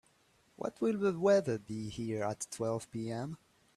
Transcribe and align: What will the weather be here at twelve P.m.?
What 0.55 0.81
will 0.81 0.97
the 0.97 1.13
weather 1.19 1.59
be 1.59 1.87
here 1.89 2.23
at 2.23 2.47
twelve 2.49 2.89
P.m.? 2.89 3.37